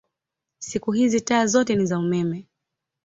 Siku 0.59 0.91
hizi 0.91 1.21
taa 1.21 1.45
zote 1.45 1.75
ni 1.75 1.85
za 1.85 1.99
umeme. 1.99 2.47